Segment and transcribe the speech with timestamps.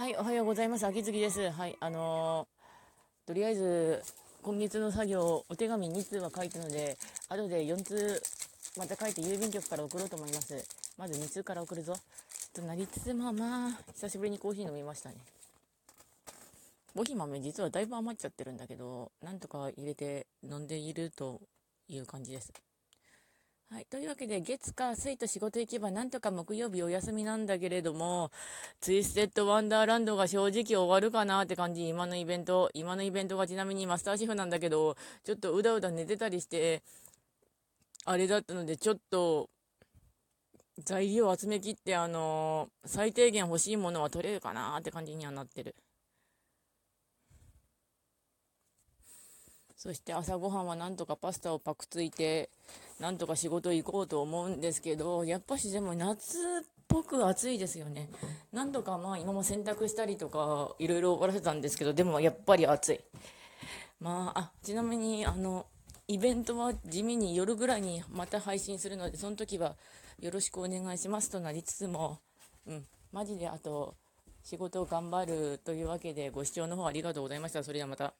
[0.00, 0.86] はい、おはようございます。
[0.86, 1.50] 秋月です。
[1.50, 4.02] はい、あのー、とりあえず、
[4.42, 6.96] 今月の作業、お手紙2通は書いたので、
[7.28, 8.22] 後で4通、
[8.78, 10.56] また書いて郵便局から送ろうと思います。
[10.96, 11.92] まず2通から送るぞ。
[11.92, 15.16] ちょっとなりつつも、まあ、久しぶりにコーヒー飲みましたね。
[16.94, 21.42] コーヒー豆実はだいぶ余っちゃってるんだけど、なんとか入れて飲んでいると
[21.90, 22.54] いう感じです。
[23.72, 23.86] はい。
[23.86, 28.32] というわけで、月火水と仕事行けば、なんとか木曜日お休みなんだけれども、
[28.80, 32.68] ツイステッドワンダーランドが正直終わるかなって感じ、今のイベント。
[32.74, 36.82] 今のイベントがちなみにマスターシェフなんだけど、ちょっとうだうだ寝てたりして、
[38.04, 39.48] あれだったので、ちょっと、
[40.84, 45.76] 材料集めきって、あのー、最低限欲しいものは取れるかなって感じにはなってる。
[49.76, 52.50] そして朝ごはんはなんとかパスタをパクついて、
[53.00, 56.40] なんとか仕事行こうと思うんですけど、やっぱしでも夏っ
[56.86, 58.10] ぽく暑いですよね。
[58.52, 63.00] なんとかまあ今も洗濯したりとか、いろいろ終わらせたんですけど、でもやっぱり暑い。
[64.00, 65.66] まあ、あ、ちなみにあの、
[66.08, 69.76] イベントは地味に夜ぐらいにまた配信するので、その時は
[70.18, 72.18] よろしくお願いしますとなりつつも、
[72.66, 73.94] うん、マジであと、
[74.42, 77.62] 仕事を頑張るというわけでご視聴の方ありがとうございました。
[77.64, 78.12] それではまた。